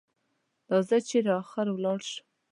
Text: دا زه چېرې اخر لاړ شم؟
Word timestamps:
دا 0.67 0.77
زه 0.87 0.97
چېرې 1.07 1.31
اخر 1.41 1.67
لاړ 1.83 1.99
شم؟ 2.09 2.25